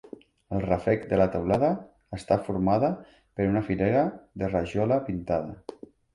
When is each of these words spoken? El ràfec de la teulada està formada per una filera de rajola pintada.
El 0.59 0.61
ràfec 0.61 1.03
de 1.11 1.19
la 1.19 1.27
teulada 1.35 1.69
està 2.19 2.39
formada 2.47 2.91
per 3.11 3.49
una 3.51 3.63
filera 3.69 4.03
de 4.45 4.53
rajola 4.57 5.01
pintada. 5.13 5.89